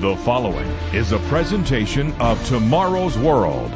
[0.00, 3.70] The following is a presentation of Tomorrow's World.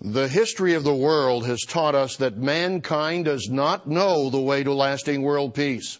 [0.00, 4.62] The history of the world has taught us that mankind does not know the way
[4.62, 5.98] to lasting world peace.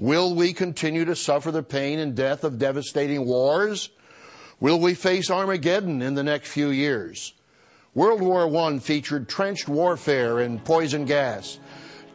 [0.00, 3.90] Will we continue to suffer the pain and death of devastating wars?
[4.58, 7.34] Will we face Armageddon in the next few years?
[7.94, 11.58] World War I featured trenched warfare and poison gas.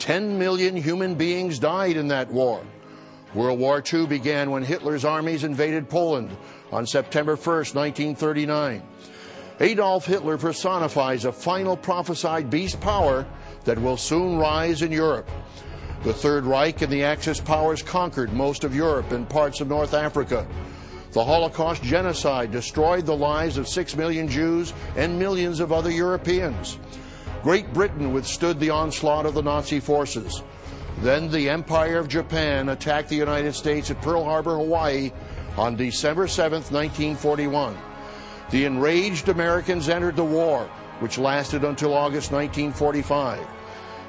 [0.01, 2.59] 10 million human beings died in that war.
[3.35, 6.35] World War II began when Hitler's armies invaded Poland
[6.71, 8.81] on September 1, 1939.
[9.59, 13.27] Adolf Hitler personifies a final prophesied beast power
[13.63, 15.29] that will soon rise in Europe.
[16.03, 19.93] The Third Reich and the Axis powers conquered most of Europe and parts of North
[19.93, 20.47] Africa.
[21.11, 26.79] The Holocaust genocide destroyed the lives of six million Jews and millions of other Europeans.
[27.43, 30.43] Great Britain withstood the onslaught of the Nazi forces.
[30.99, 35.11] Then the Empire of Japan attacked the United States at Pearl Harbor, Hawaii
[35.57, 37.75] on December 7, 1941.
[38.51, 43.39] The enraged Americans entered the war, which lasted until August 1945.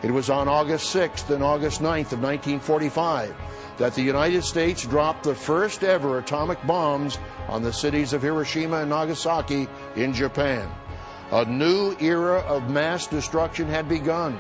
[0.03, 3.35] It was on August 6th and August 9th of 1945
[3.79, 8.79] that the United States dropped the first ever atomic bombs on the cities of Hiroshima
[8.79, 10.69] and Nagasaki in Japan.
[11.33, 14.39] A new era of mass destruction had begun.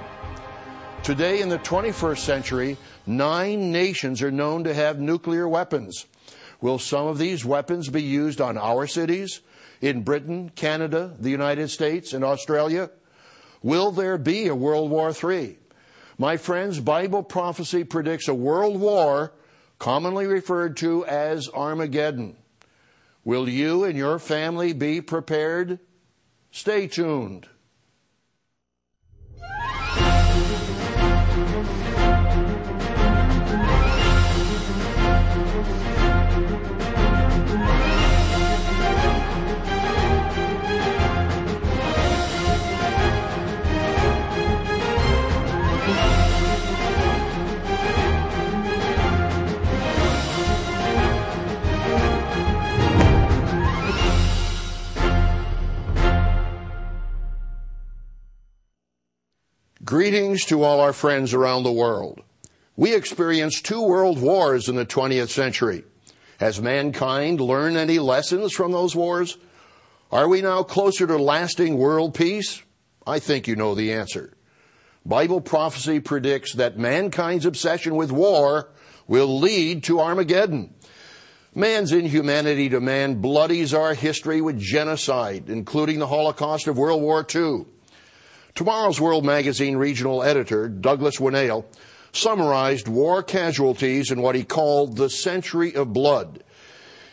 [1.03, 2.77] Today, in the 21st century,
[3.07, 6.05] nine nations are known to have nuclear weapons.
[6.61, 9.41] Will some of these weapons be used on our cities,
[9.81, 12.91] in Britain, Canada, the United States, and Australia?
[13.63, 15.57] Will there be a World War III?
[16.19, 19.33] My friends, Bible prophecy predicts a world war
[19.79, 22.37] commonly referred to as Armageddon.
[23.25, 25.79] Will you and your family be prepared?
[26.55, 27.49] Stay tuned.
[59.93, 62.23] Greetings to all our friends around the world.
[62.77, 65.85] We experienced two world wars in the 20th century.
[66.41, 69.37] Has mankind learned any lessons from those wars?
[70.11, 72.63] Are we now closer to lasting world peace?
[73.07, 74.33] I think you know the answer.
[75.05, 78.71] Bible prophecy predicts that mankind's obsession with war
[79.07, 80.73] will lead to Armageddon.
[81.55, 87.27] Man's inhumanity to man bloodies our history with genocide, including the Holocaust of World War
[87.35, 87.67] II.
[88.55, 91.65] Tomorrow's World Magazine regional editor, Douglas Winnail,
[92.13, 96.45] summarized war casualties in what he called the Century of Blood.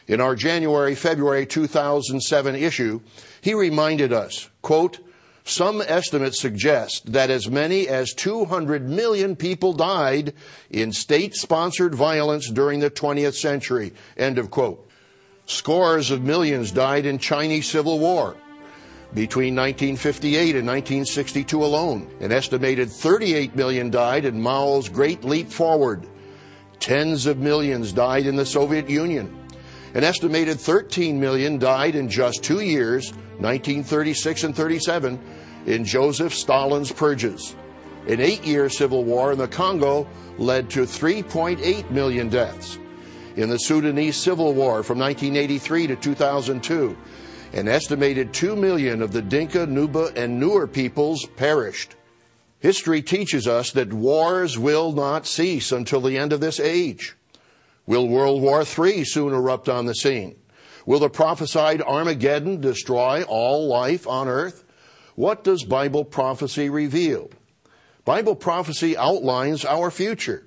[0.08, 3.00] In our January February 2007 issue,
[3.42, 5.00] he reminded us, quote,
[5.46, 10.34] some estimates suggest that as many as 200 million people died
[10.70, 13.94] in state sponsored violence during the 20th century.
[14.16, 14.88] End of quote.
[15.48, 18.36] Scores of millions died in Chinese Civil War.
[19.14, 26.08] Between 1958 and 1962 alone, an estimated 38 million died in Mao's Great Leap Forward.
[26.80, 29.36] Tens of millions died in the Soviet Union.
[29.96, 35.20] An estimated 13 million died in just two years, 1936 and 37,
[35.66, 37.56] in Joseph Stalin's purges.
[38.08, 42.78] An eight year civil war in the Congo led to 3.8 million deaths.
[43.36, 46.98] In the Sudanese Civil War from 1983 to 2002,
[47.54, 51.96] an estimated 2 million of the Dinka, Nuba, and Nuer peoples perished.
[52.60, 57.16] History teaches us that wars will not cease until the end of this age.
[57.86, 60.36] Will World War III soon erupt on the scene?
[60.86, 64.64] Will the prophesied Armageddon destroy all life on earth?
[65.16, 67.30] What does Bible prophecy reveal?
[68.06, 70.46] Bible prophecy outlines our future.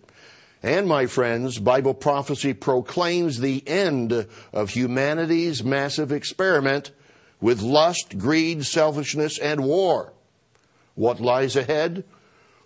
[0.62, 6.92] And my friends, Bible prophecy proclaims the end of humanity's massive experiment
[7.41, 10.12] with lust, greed, selfishness, and war.
[10.94, 12.04] What lies ahead?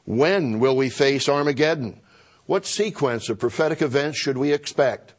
[0.04, 2.00] When will we face Armageddon?
[2.44, 5.14] What sequence of prophetic events should we expect?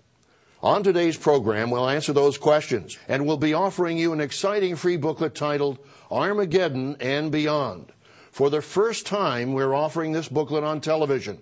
[0.62, 4.98] On today's program, we'll answer those questions, and we'll be offering you an exciting free
[4.98, 7.92] booklet titled Armageddon and Beyond.
[8.32, 11.40] For the first time, we're offering this booklet on television.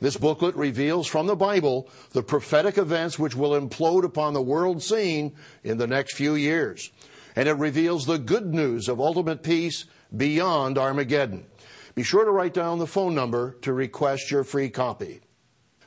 [0.00, 4.82] This booklet reveals from the Bible the prophetic events which will implode upon the world
[4.82, 6.90] scene in the next few years.
[7.36, 9.86] And it reveals the good news of ultimate peace
[10.16, 11.46] beyond Armageddon.
[11.94, 15.20] Be sure to write down the phone number to request your free copy.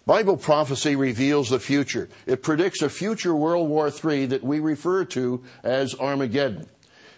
[0.06, 2.08] Bible prophecy reveals the future.
[2.26, 6.70] It predicts a future World War III that we refer to as Armageddon.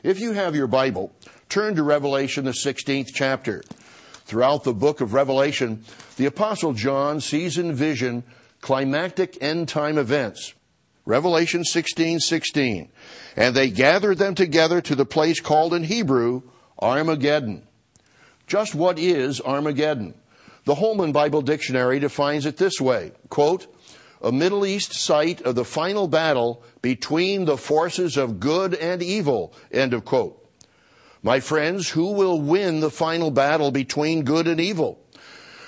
[0.02, 1.14] If you have your Bible,
[1.50, 3.62] turn to Revelation, the 16th chapter.
[4.30, 5.84] Throughout the book of Revelation,
[6.18, 8.24] the Apostle John sees in vision
[8.62, 10.54] climactic end time events.
[11.04, 12.92] Revelation 16, 16.
[13.36, 16.44] And they gathered them together to the place called in Hebrew
[16.80, 17.64] Armageddon.
[18.46, 20.14] Just what is Armageddon?
[20.66, 23.66] The Holman Bible Dictionary defines it this way, quote,
[24.22, 29.56] a Middle East site of the final battle between the forces of good and evil,
[29.72, 30.39] end of quote.
[31.22, 35.00] My friends, who will win the final battle between good and evil?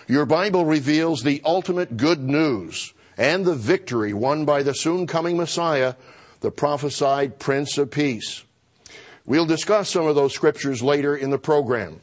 [0.07, 5.35] Your Bible reveals the ultimate good news and the victory won by the soon coming
[5.35, 5.95] Messiah,
[6.39, 8.43] the prophesied Prince of Peace.
[9.25, 11.99] We'll discuss some of those scriptures later in the program.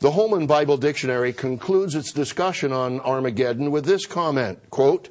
[0.00, 5.08] The Holman Bible Dictionary concludes its discussion on Armageddon with this comment, quote,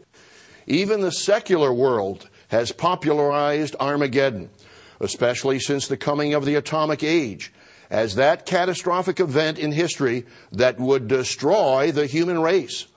[0.66, 4.50] even the secular world has popularized Armageddon,
[5.00, 7.52] especially since the coming of the atomic age,
[7.90, 12.88] as that catastrophic event in history that would destroy the human race.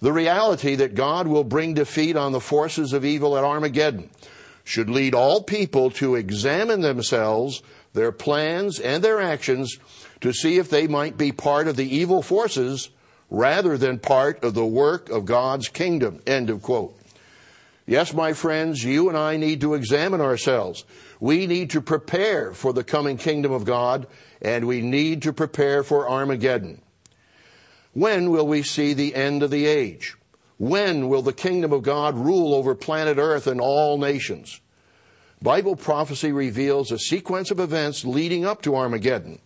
[0.00, 4.10] The reality that God will bring defeat on the forces of evil at Armageddon
[4.64, 7.62] should lead all people to examine themselves,
[7.92, 9.78] their plans, and their actions
[10.20, 12.90] to see if they might be part of the evil forces
[13.30, 16.20] rather than part of the work of God's kingdom.
[16.26, 16.98] End of quote.
[17.86, 20.84] Yes, my friends, you and I need to examine ourselves.
[21.22, 24.08] We need to prepare for the coming kingdom of God,
[24.40, 26.82] and we need to prepare for Armageddon.
[27.92, 30.16] When will we see the end of the age?
[30.58, 34.60] When will the kingdom of God rule over planet Earth and all nations?
[35.40, 39.38] Bible prophecy reveals a sequence of events leading up to Armageddon.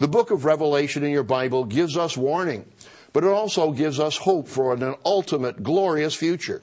[0.00, 2.66] The book of Revelation in your Bible gives us warning,
[3.14, 6.60] but it also gives us hope for an ultimate glorious future.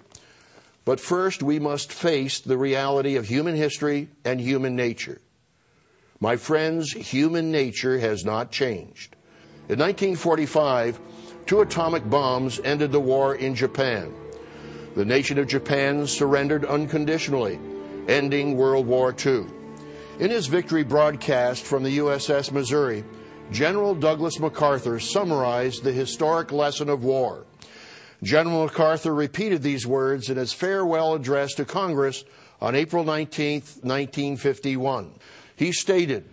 [0.83, 5.21] But first, we must face the reality of human history and human nature.
[6.19, 9.15] My friends, human nature has not changed.
[9.69, 10.99] In 1945,
[11.45, 14.13] two atomic bombs ended the war in Japan.
[14.95, 17.59] The nation of Japan surrendered unconditionally,
[18.07, 19.45] ending World War II.
[20.19, 23.03] In his victory broadcast from the USS Missouri,
[23.51, 27.45] General Douglas MacArthur summarized the historic lesson of war.
[28.23, 32.23] General MacArthur repeated these words in his farewell address to Congress
[32.61, 35.11] on April 19, 1951.
[35.55, 36.25] He stated,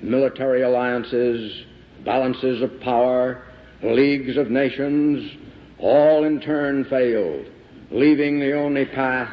[0.00, 1.64] Military alliances,
[2.04, 3.44] balances of power,
[3.82, 5.36] leagues of nations,
[5.78, 7.46] all in turn failed,
[7.92, 9.32] leaving the only path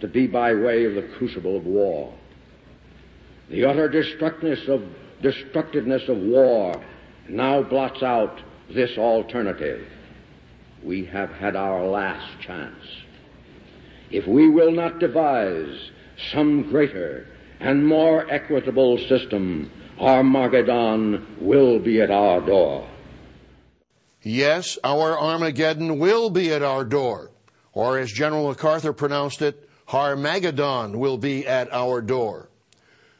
[0.00, 2.12] to be by way of the crucible of war.
[3.48, 4.82] The utter destructiveness of
[5.22, 6.74] destructiveness of war
[7.28, 8.40] now blots out
[8.74, 9.86] this alternative.
[10.84, 12.84] We have had our last chance.
[14.10, 15.90] If we will not devise
[16.30, 17.26] some greater
[17.58, 22.86] and more equitable system, Armageddon will be at our door.
[24.22, 27.30] Yes, our Armageddon will be at our door.
[27.72, 32.50] Or as General MacArthur pronounced it, Armageddon will be at our door.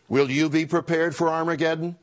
[0.09, 1.97] Will you be prepared for Armageddon?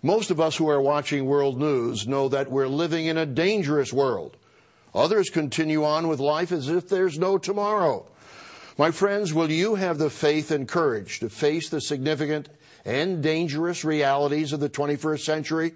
[0.00, 3.92] Most of us who are watching world news know that we're living in a dangerous
[3.92, 4.36] world.
[4.94, 8.06] Others continue on with life as if there's no tomorrow.
[8.78, 12.48] My friends, will you have the faith and courage to face the significant
[12.84, 15.72] and dangerous realities of the 21st century?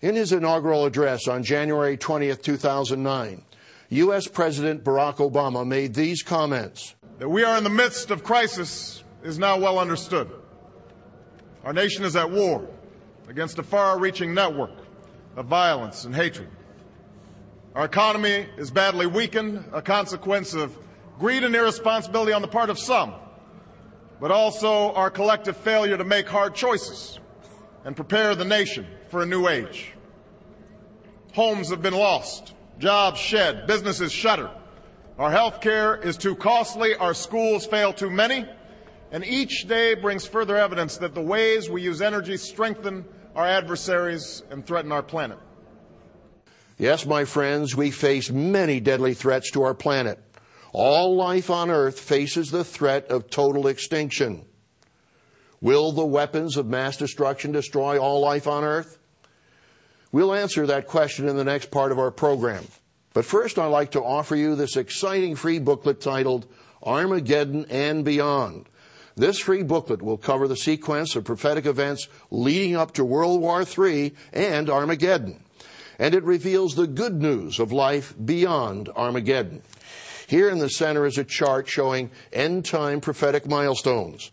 [0.00, 3.42] In his inaugural address on January 20th, 2009,
[3.88, 4.28] U.S.
[4.28, 6.94] President Barack Obama made these comments.
[7.18, 10.30] That we are in the midst of crisis is now well understood.
[11.64, 12.68] Our nation is at war
[13.28, 14.70] against a far reaching network
[15.34, 16.48] of violence and hatred.
[17.76, 20.74] Our economy is badly weakened, a consequence of
[21.18, 23.12] greed and irresponsibility on the part of some,
[24.18, 27.20] but also our collective failure to make hard choices
[27.84, 29.92] and prepare the nation for a new age.
[31.34, 34.50] Homes have been lost, jobs shed, businesses shuttered.
[35.18, 38.46] Our health care is too costly, our schools fail too many,
[39.12, 43.04] and each day brings further evidence that the ways we use energy strengthen
[43.34, 45.36] our adversaries and threaten our planet.
[46.78, 50.18] Yes, my friends, we face many deadly threats to our planet.
[50.72, 54.44] All life on Earth faces the threat of total extinction.
[55.60, 58.98] Will the weapons of mass destruction destroy all life on Earth?
[60.12, 62.64] We'll answer that question in the next part of our program.
[63.14, 66.46] But first, I'd like to offer you this exciting free booklet titled
[66.82, 68.68] Armageddon and Beyond
[69.16, 73.62] this free booklet will cover the sequence of prophetic events leading up to World War
[73.62, 75.42] III and Armageddon.
[75.98, 79.62] And it reveals the good news of life beyond Armageddon.
[80.26, 84.30] Here in the center is a chart showing end time prophetic milestones.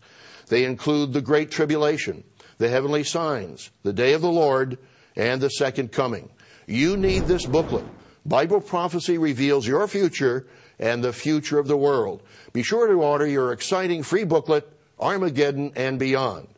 [0.48, 2.24] They include the Great Tribulation,
[2.58, 4.78] the heavenly signs, the day of the Lord,
[5.16, 6.28] and the second coming.
[6.66, 7.84] You need this booklet.
[8.26, 10.46] Bible prophecy reveals your future
[10.78, 12.22] and the future of the world.
[12.52, 14.68] Be sure to order your exciting free booklet,
[14.98, 16.48] Armageddon and Beyond.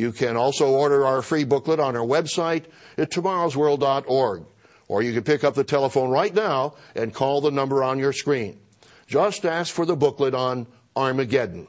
[0.00, 2.64] You can also order our free booklet on our website
[2.96, 4.44] at tomorrowsworld.org.
[4.88, 8.14] Or you can pick up the telephone right now and call the number on your
[8.14, 8.58] screen.
[9.06, 10.66] Just ask for the booklet on
[10.96, 11.66] Armageddon.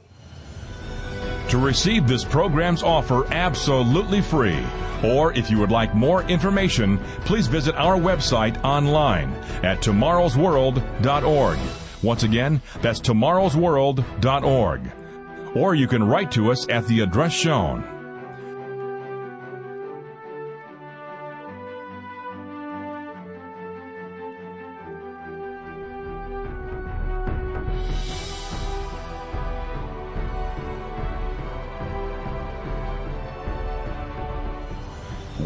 [1.50, 4.64] To receive this program's offer absolutely free,
[5.04, 11.60] or if you would like more information, please visit our website online at tomorrowsworld.org.
[12.02, 14.92] Once again, that's tomorrowsworld.org.
[15.54, 17.91] Or you can write to us at the address shown.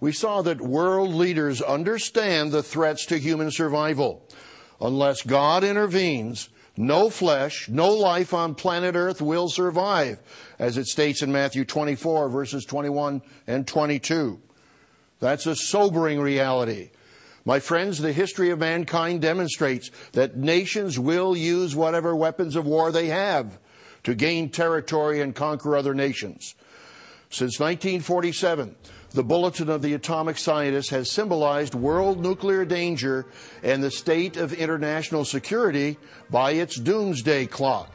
[0.00, 4.22] we saw that world leaders understand the threats to human survival.
[4.80, 10.20] Unless God intervenes, no flesh, no life on planet Earth will survive,
[10.58, 14.40] as it states in Matthew 24, verses 21 and 22.
[15.18, 16.90] That's a sobering reality.
[17.44, 22.92] My friends, the history of mankind demonstrates that nations will use whatever weapons of war
[22.92, 23.58] they have
[24.04, 26.54] to gain territory and conquer other nations.
[27.30, 28.76] Since 1947,
[29.10, 33.26] the Bulletin of the Atomic Scientist has symbolized world nuclear danger
[33.62, 35.96] and the state of international security
[36.30, 37.90] by its doomsday clock.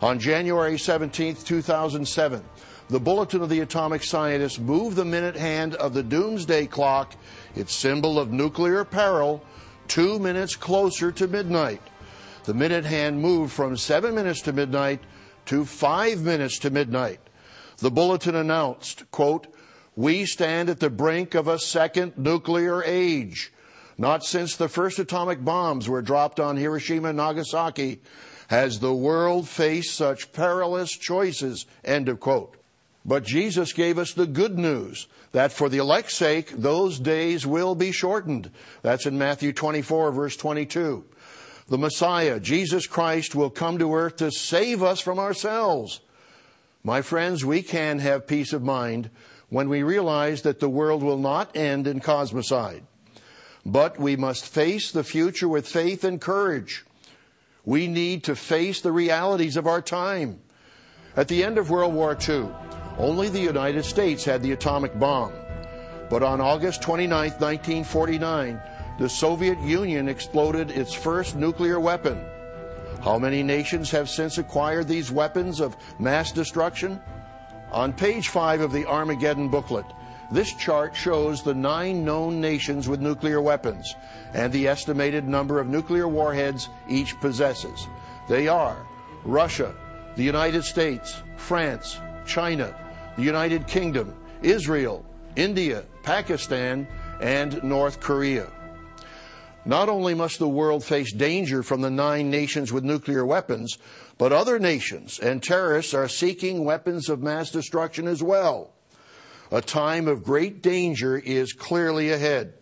[0.00, 2.44] On January 17, 2007,
[2.88, 7.14] the Bulletin of the Atomic Scientist moved the minute hand of the doomsday clock,
[7.56, 9.42] its symbol of nuclear peril,
[9.88, 11.82] two minutes closer to midnight.
[12.44, 15.00] The minute hand moved from seven minutes to midnight
[15.46, 17.20] to five minutes to midnight.
[17.78, 19.46] The bulletin announced, quote,
[19.96, 23.52] we stand at the brink of a second nuclear age.
[23.96, 28.00] Not since the first atomic bombs were dropped on Hiroshima and Nagasaki
[28.48, 31.66] has the world faced such perilous choices.
[31.84, 32.56] End of quote.
[33.04, 37.74] But Jesus gave us the good news that for the elect's sake, those days will
[37.74, 38.50] be shortened.
[38.82, 41.04] That's in Matthew 24, verse 22.
[41.68, 46.00] The Messiah, Jesus Christ, will come to earth to save us from ourselves.
[46.82, 49.10] My friends, we can have peace of mind
[49.48, 52.82] when we realize that the world will not end in cosmocide.
[53.66, 56.84] But we must face the future with faith and courage.
[57.64, 60.40] We need to face the realities of our time.
[61.16, 62.48] At the end of World War II,
[62.98, 65.32] only the United States had the atomic bomb.
[66.10, 68.60] But on August 29, 1949,
[68.98, 72.22] the Soviet Union exploded its first nuclear weapon.
[73.02, 77.00] How many nations have since acquired these weapons of mass destruction?
[77.74, 79.84] On page 5 of the Armageddon booklet,
[80.30, 83.96] this chart shows the nine known nations with nuclear weapons
[84.32, 87.88] and the estimated number of nuclear warheads each possesses.
[88.28, 88.86] They are
[89.24, 89.74] Russia,
[90.14, 92.72] the United States, France, China,
[93.16, 95.04] the United Kingdom, Israel,
[95.34, 96.86] India, Pakistan,
[97.20, 98.46] and North Korea.
[99.64, 103.78] Not only must the world face danger from the nine nations with nuclear weapons,
[104.18, 108.72] but other nations and terrorists are seeking weapons of mass destruction as well.
[109.50, 112.54] A time of great danger is clearly ahead.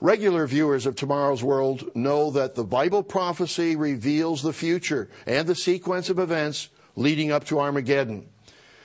[0.00, 5.54] Regular viewers of Tomorrow's World know that the Bible prophecy reveals the future and the
[5.54, 8.28] sequence of events leading up to Armageddon.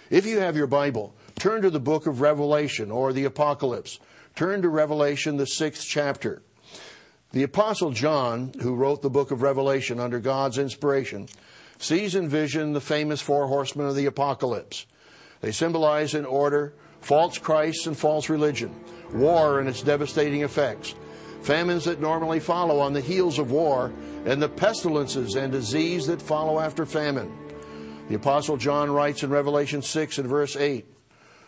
[0.09, 3.99] If you have your Bible, turn to the book of Revelation or the Apocalypse.
[4.35, 6.41] Turn to Revelation, the sixth chapter.
[7.33, 11.27] The Apostle John, who wrote the book of Revelation under God's inspiration,
[11.81, 14.85] sees in vision the famous four horsemen of the apocalypse.
[15.41, 18.73] They symbolize in order false Christs and false religion,
[19.11, 20.93] war and its devastating effects,
[21.41, 23.91] famines that normally follow on the heels of war,
[24.25, 27.35] and the pestilences and disease that follow after famine.
[28.07, 30.85] The Apostle John writes in Revelation 6 and verse 8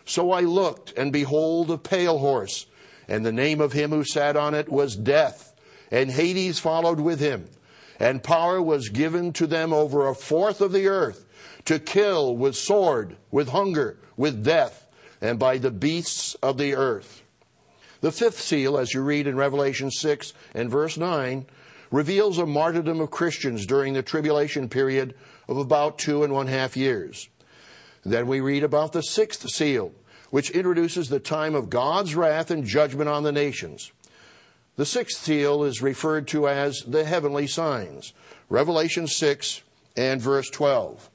[0.04, 2.66] So I looked, and behold, a pale horse,
[3.06, 5.54] and the name of him who sat on it was Death,
[5.92, 7.46] and Hades followed with him
[7.98, 11.24] and power was given to them over a fourth of the earth
[11.64, 14.86] to kill with sword, with hunger, with death,
[15.20, 17.22] and by the beasts of the earth.
[18.00, 21.46] The fifth seal, as you read in Revelation 6 and verse 9,
[21.90, 25.14] reveals a martyrdom of Christians during the tribulation period
[25.48, 27.28] of about two and one half years.
[28.04, 29.92] Then we read about the sixth seal,
[30.30, 33.92] which introduces the time of God's wrath and judgment on the nations.
[34.76, 38.12] The sixth seal is referred to as the heavenly signs.
[38.48, 39.62] Revelation 6
[39.96, 41.10] and verse 12.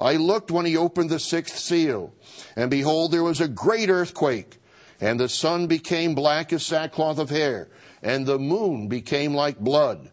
[0.00, 2.12] I looked when he opened the sixth seal,
[2.56, 4.58] and behold, there was a great earthquake,
[5.00, 7.68] and the sun became black as sackcloth of hair,
[8.02, 10.10] and the moon became like blood,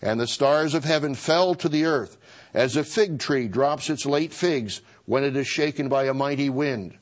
[0.00, 2.16] and the stars of heaven fell to the earth,
[2.54, 6.50] as a fig tree drops its late figs when it is shaken by a mighty
[6.50, 6.96] wind.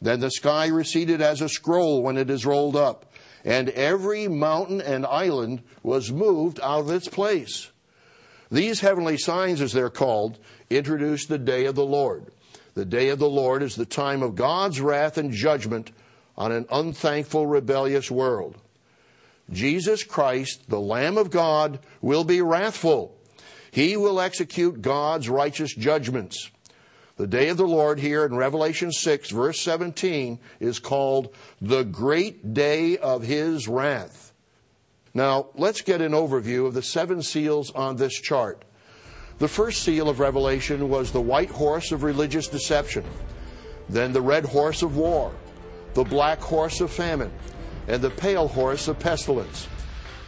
[0.00, 3.13] Then the sky receded as a scroll when it is rolled up
[3.44, 7.70] and every mountain and island was moved out of its place.
[8.50, 10.38] These heavenly signs, as they're called,
[10.70, 12.26] introduce the day of the Lord.
[12.74, 15.92] The day of the Lord is the time of God's wrath and judgment
[16.36, 18.56] on an unthankful, rebellious world.
[19.50, 23.16] Jesus Christ, the Lamb of God, will be wrathful.
[23.70, 26.50] He will execute God's righteous judgments.
[27.16, 32.54] The day of the Lord here in Revelation 6, verse 17, is called the great
[32.54, 34.32] day of his wrath.
[35.14, 38.64] Now, let's get an overview of the seven seals on this chart.
[39.38, 43.04] The first seal of Revelation was the white horse of religious deception,
[43.88, 45.32] then the red horse of war,
[45.94, 47.32] the black horse of famine,
[47.86, 49.68] and the pale horse of pestilence.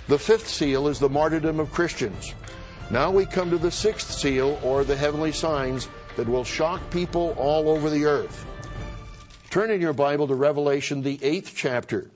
[0.07, 2.33] The fifth seal is the martyrdom of Christians.
[2.93, 7.35] Now we come to the sixth seal, or the heavenly signs, that will shock people
[7.39, 8.45] all over the earth.
[9.51, 12.11] Turn in your Bible to Revelation, the eighth chapter.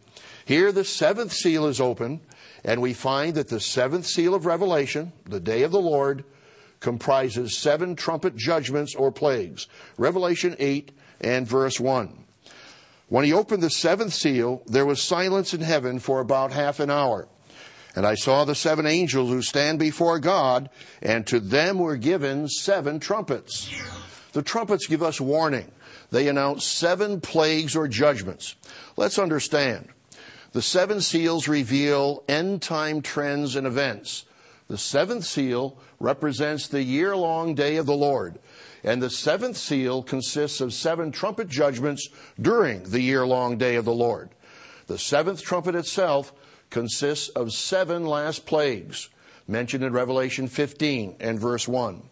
[0.45, 2.21] Here, the seventh seal is open,
[2.64, 6.25] and we find that the seventh seal of Revelation, the day of the Lord,
[6.80, 9.69] comprises seven trumpet judgments or plagues.
[9.97, 12.24] Revelation 8 and verse 1.
[13.09, 16.90] When he opened the seventh seal, there was silence in heaven for about half an
[16.90, 17.29] hour.
[17.96, 20.70] And I saw the seven angels who stand before God,
[21.03, 23.70] and to them were given seven trumpets.
[24.33, 25.72] The trumpets give us warning.
[26.11, 28.57] They announce seven plagues or judgments.
[28.96, 29.88] Let's understand.
[30.53, 34.24] The seven seals reveal end time trends and events.
[34.68, 38.38] The seventh seal represents the year long day of the Lord.
[38.83, 42.09] And the seventh seal consists of seven trumpet judgments
[42.40, 44.31] during the year long day of the Lord.
[44.87, 46.33] The seventh trumpet itself
[46.70, 49.09] consists of seven last plagues
[49.46, 52.02] mentioned in Revelation 15 and verse 1.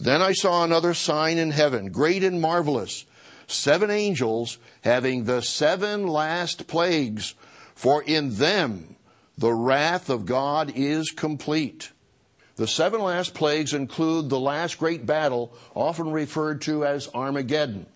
[0.00, 3.04] Then I saw another sign in heaven, great and marvelous,
[3.48, 7.34] seven angels having the seven last plagues,
[7.74, 8.96] for in them
[9.36, 11.90] the wrath of God is complete.
[12.56, 17.86] The seven last plagues include the last great battle, often referred to as Armageddon.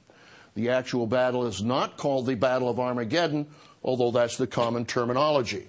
[0.55, 3.49] The actual battle is not called the Battle of Armageddon,
[3.83, 5.67] although that's the common terminology.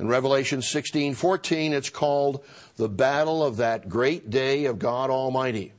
[0.00, 2.42] In Revelation 16:14 it's called
[2.76, 5.74] the battle of that great day of God Almighty.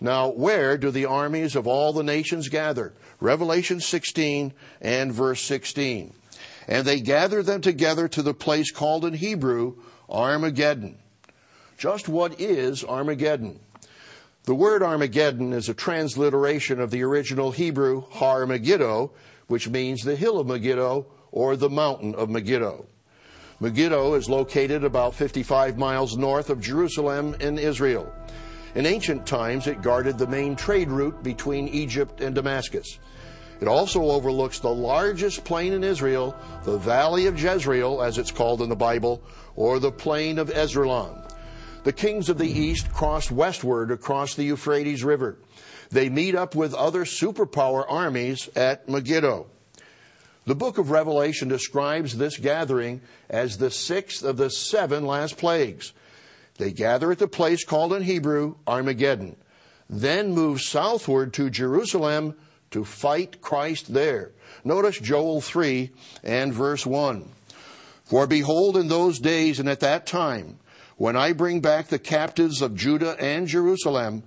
[0.00, 2.94] Now, where do the armies of all the nations gather?
[3.20, 6.14] Revelation 16 and verse 16.
[6.66, 9.74] And they gather them together to the place called in Hebrew
[10.08, 10.96] Armageddon.
[11.76, 13.60] Just what is Armageddon?
[14.44, 19.12] The word Armageddon is a transliteration of the original Hebrew Har Megiddo,
[19.46, 22.86] which means the hill of Megiddo or the mountain of Megiddo.
[23.62, 28.10] Megiddo is located about 55 miles north of Jerusalem in Israel.
[28.74, 32.98] In ancient times, it guarded the main trade route between Egypt and Damascus.
[33.60, 38.62] It also overlooks the largest plain in Israel, the Valley of Jezreel, as it's called
[38.62, 39.22] in the Bible,
[39.56, 41.30] or the plain of Esdraelon.
[41.84, 45.36] The kings of the east crossed westward across the Euphrates River.
[45.90, 49.48] They meet up with other superpower armies at Megiddo.
[50.46, 55.92] The book of Revelation describes this gathering as the sixth of the seven last plagues.
[56.56, 59.36] They gather at the place called in Hebrew Armageddon,
[59.88, 62.36] then move southward to Jerusalem
[62.70, 64.30] to fight Christ there.
[64.64, 65.90] Notice Joel 3
[66.22, 67.28] and verse 1.
[68.04, 70.58] For behold, in those days and at that time,
[70.96, 74.22] when I bring back the captives of Judah and Jerusalem,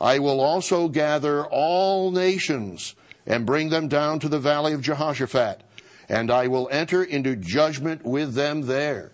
[0.00, 2.94] I will also gather all nations
[3.28, 5.62] and bring them down to the valley of Jehoshaphat,
[6.08, 9.12] and I will enter into judgment with them there.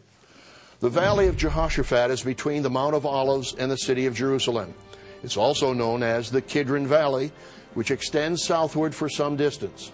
[0.79, 4.72] The valley of Jehoshaphat is between the Mount of Olives and the city of Jerusalem.
[5.24, 7.33] It's also known as the Kidron Valley,
[7.74, 9.90] which extends southward for some distance.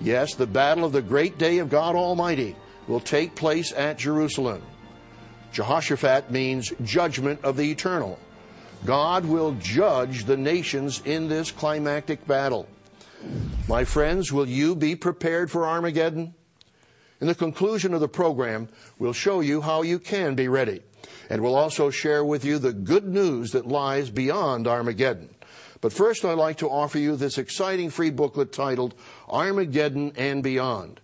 [0.00, 2.56] Yes, the battle of the great day of God Almighty
[2.88, 4.62] will take place at Jerusalem.
[5.52, 8.18] Jehoshaphat means judgment of the eternal.
[8.84, 12.66] God will judge the nations in this climactic battle.
[13.68, 16.34] My friends, will you be prepared for Armageddon?
[17.20, 20.82] In the conclusion of the program, we'll show you how you can be ready.
[21.30, 25.34] And we'll also share with you the good news that lies beyond Armageddon.
[25.80, 28.94] But first, I'd like to offer you this exciting free booklet titled
[29.28, 31.00] Armageddon and Beyond.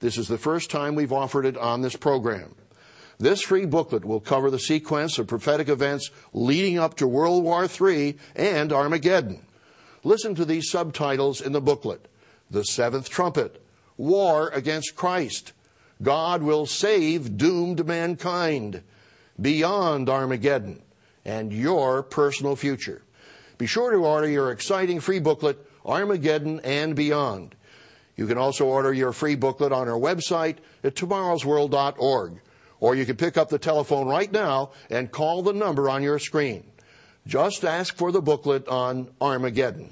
[0.00, 2.54] This is the first time we've offered it on this program.
[3.18, 7.66] This free booklet will cover the sequence of prophetic events leading up to World War
[7.66, 9.46] III and Armageddon.
[10.04, 12.08] Listen to these subtitles in the booklet
[12.50, 13.62] The Seventh Trumpet,
[13.96, 15.52] War Against Christ,
[16.02, 18.82] God Will Save Doomed Mankind,
[19.40, 20.82] Beyond Armageddon,
[21.24, 23.02] and Your Personal Future.
[23.58, 27.54] Be sure to order your exciting free booklet, Armageddon and Beyond.
[28.16, 32.40] You can also order your free booklet on our website at tomorrowsworld.org,
[32.80, 36.18] or you can pick up the telephone right now and call the number on your
[36.18, 36.71] screen.
[37.26, 39.90] Just ask for the booklet on Armageddon.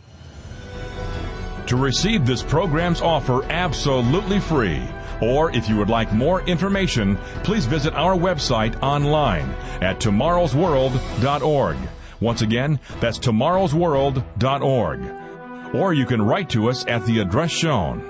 [1.67, 4.83] To receive this program's offer absolutely free,
[5.23, 9.49] or if you would like more information, please visit our website online
[9.81, 11.77] at tomorrowsworld.org.
[12.21, 15.75] Once again, that's tomorrowsworld.org.
[15.75, 18.10] Or you can write to us at the address shown.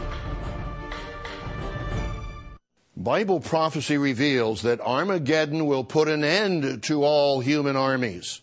[3.03, 8.41] Bible prophecy reveals that Armageddon will put an end to all human armies.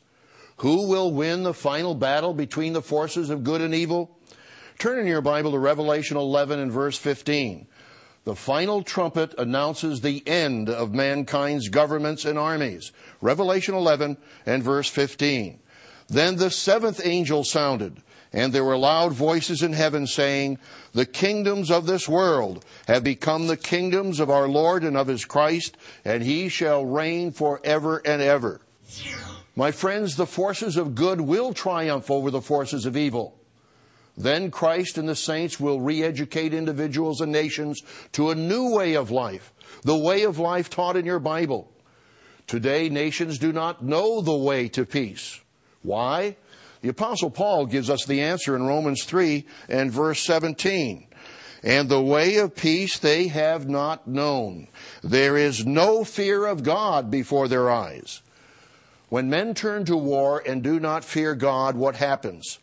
[0.59, 4.19] Who will win the final battle between the forces of good and evil?
[4.79, 7.69] Turn in your Bible to Revelation 11 and verse 15.
[8.25, 12.91] The final trumpet announces the end of mankind's governments and armies.
[13.21, 15.61] Revelation 11 and verse 15.
[16.09, 20.59] Then the seventh angel sounded and there were loud voices in heaven saying,
[20.93, 25.25] The kingdoms of this world have become the kingdoms of our Lord and of his
[25.25, 28.61] Christ, and he shall reign forever and ever.
[29.57, 33.39] My friends, the forces of good will triumph over the forces of evil.
[34.17, 37.81] Then Christ and the saints will re educate individuals and nations
[38.13, 41.73] to a new way of life, the way of life taught in your Bible.
[42.47, 45.41] Today, nations do not know the way to peace.
[45.83, 46.37] Why?
[46.81, 51.07] The apostle Paul gives us the answer in Romans 3 and verse 17.
[51.63, 54.69] And the way of peace they have not known.
[55.03, 58.23] There is no fear of God before their eyes.
[59.09, 62.59] When men turn to war and do not fear God, what happens?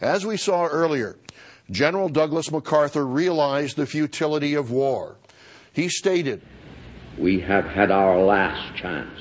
[0.00, 1.16] As we saw earlier,
[1.70, 5.16] General Douglas MacArthur realized the futility of war.
[5.72, 6.42] He stated,
[7.16, 9.18] We have had our last chance.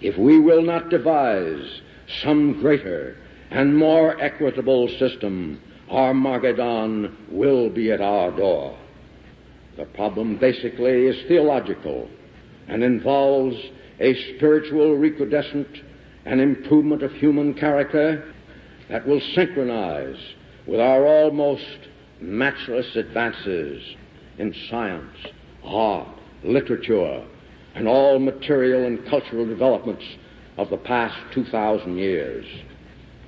[0.00, 1.82] If we will not devise
[2.22, 3.16] some greater
[3.50, 8.76] and more equitable system, Armageddon will be at our door.
[9.76, 12.08] The problem basically is theological
[12.68, 13.56] and involves
[14.00, 15.82] a spiritual recrudescent
[16.24, 18.32] and improvement of human character
[18.88, 20.18] that will synchronize
[20.66, 21.88] with our almost
[22.20, 23.82] matchless advances
[24.38, 25.16] in science,
[25.62, 26.08] art,
[26.42, 27.24] literature,
[27.74, 30.04] and all material and cultural developments
[30.56, 32.44] of the past 2,000 years.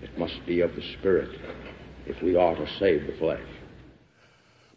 [0.03, 1.31] It must be of the Spirit
[2.07, 3.43] if we are to save the flesh.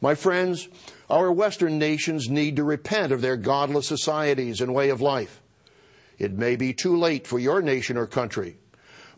[0.01, 0.67] My friends,
[1.10, 5.41] our Western nations need to repent of their godless societies and way of life.
[6.17, 8.57] It may be too late for your nation or country,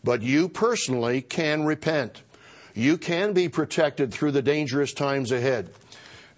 [0.02, 2.22] but you personally can repent.
[2.74, 5.70] You can be protected through the dangerous times ahead.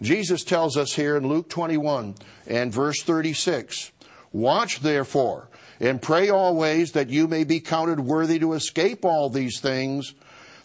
[0.01, 2.15] Jesus tells us here in Luke 21
[2.47, 3.93] and verse 36
[4.33, 5.49] Watch therefore
[5.81, 10.15] and pray always that you may be counted worthy to escape all these things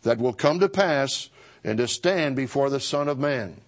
[0.03, 1.29] that will come to pass
[1.63, 3.61] and to stand before the Son of Man.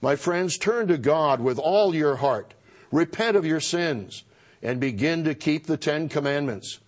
[0.00, 2.54] My friends, turn to God with all your heart,
[2.92, 4.24] repent of your sins,
[4.62, 6.80] and begin to keep the Ten Commandments.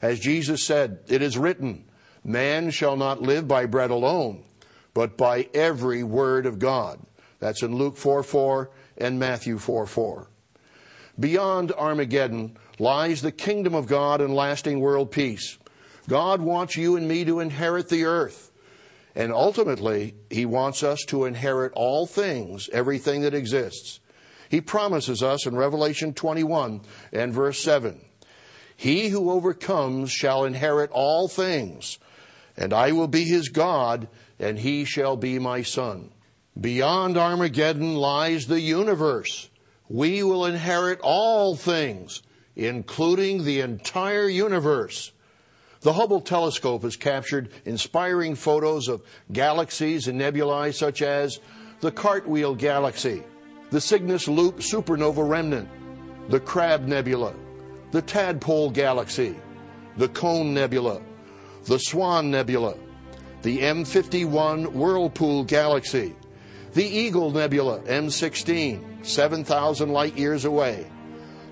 [0.00, 1.84] As Jesus said, it is written,
[2.24, 4.44] Man shall not live by bread alone,
[4.92, 7.00] but by every word of God.
[7.38, 10.28] That's in Luke 4 4 and Matthew 4 4.
[11.18, 15.58] Beyond Armageddon lies the kingdom of God and lasting world peace.
[16.08, 18.52] God wants you and me to inherit the earth.
[19.14, 24.00] And ultimately, He wants us to inherit all things, everything that exists.
[24.48, 26.82] He promises us in Revelation 21
[27.12, 28.00] and verse 7
[28.76, 31.98] He who overcomes shall inherit all things,
[32.56, 34.08] and I will be his God,
[34.38, 36.10] and he shall be my son.
[36.60, 39.48] Beyond Armageddon lies the universe.
[39.88, 42.22] We will inherit all things,
[42.56, 45.12] including the entire universe.
[45.80, 51.40] The Hubble telescope has captured inspiring photos of galaxies and nebulae such as
[51.80, 53.22] the Cartwheel Galaxy,
[53.70, 55.68] the Cygnus Loop Supernova Remnant,
[56.30, 57.34] the Crab Nebula,
[57.90, 59.36] the Tadpole Galaxy,
[59.98, 61.02] the Cone Nebula,
[61.64, 62.76] the Swan Nebula,
[63.42, 66.16] the M51 Whirlpool Galaxy,
[66.72, 70.86] the Eagle Nebula M16, 7,000 light years away,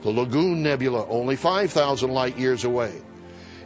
[0.03, 3.01] the Lagoon Nebula, only 5,000 light years away,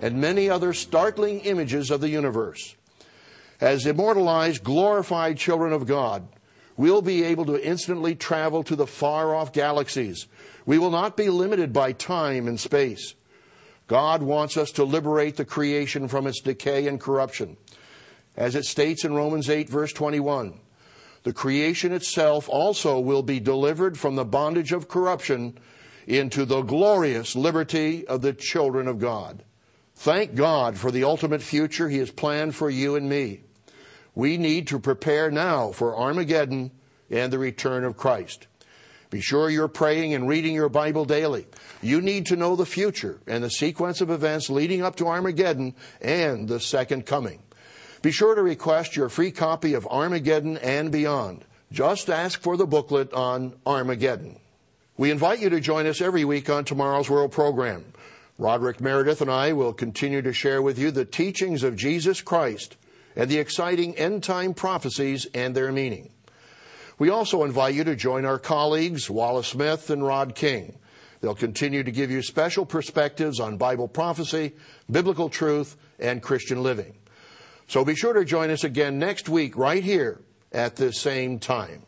[0.00, 2.76] and many other startling images of the universe.
[3.60, 6.28] As immortalized, glorified children of God,
[6.76, 10.26] we'll be able to instantly travel to the far off galaxies.
[10.66, 13.14] We will not be limited by time and space.
[13.86, 17.56] God wants us to liberate the creation from its decay and corruption.
[18.36, 20.60] As it states in Romans 8, verse 21,
[21.22, 25.58] the creation itself also will be delivered from the bondage of corruption
[26.06, 29.42] into the glorious liberty of the children of God.
[29.94, 33.40] Thank God for the ultimate future He has planned for you and me.
[34.14, 36.70] We need to prepare now for Armageddon
[37.10, 38.46] and the return of Christ.
[39.10, 41.46] Be sure you're praying and reading your Bible daily.
[41.80, 45.74] You need to know the future and the sequence of events leading up to Armageddon
[46.00, 47.42] and the second coming.
[48.02, 51.44] Be sure to request your free copy of Armageddon and Beyond.
[51.72, 54.38] Just ask for the booklet on Armageddon.
[54.98, 57.84] We invite you to join us every week on Tomorrow's World program.
[58.38, 62.76] Roderick Meredith and I will continue to share with you the teachings of Jesus Christ
[63.14, 66.12] and the exciting end time prophecies and their meaning.
[66.98, 70.78] We also invite you to join our colleagues, Wallace Smith and Rod King.
[71.20, 74.54] They'll continue to give you special perspectives on Bible prophecy,
[74.90, 76.94] biblical truth, and Christian living.
[77.68, 81.85] So be sure to join us again next week right here at this same time.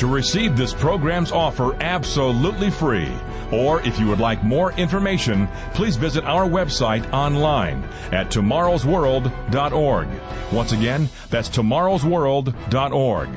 [0.00, 3.12] To receive this program's offer absolutely free,
[3.52, 10.08] or if you would like more information, please visit our website online at tomorrowsworld.org.
[10.52, 13.28] Once again, that's tomorrowsworld.org.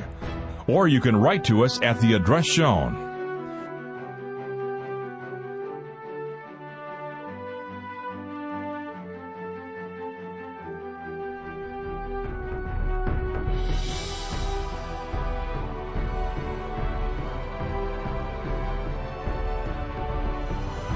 [0.66, 3.03] Or you can write to us at the address shown.